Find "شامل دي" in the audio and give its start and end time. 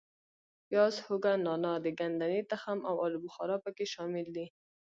3.93-4.45